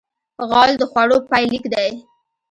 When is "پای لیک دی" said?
1.29-1.89